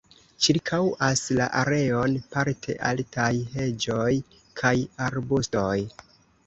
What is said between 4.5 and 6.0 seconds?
kaj arbustoj.